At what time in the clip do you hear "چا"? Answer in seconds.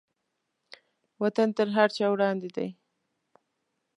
1.97-2.05